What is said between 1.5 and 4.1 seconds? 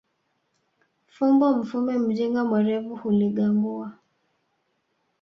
mfumbe mjinga mwerevu huligangua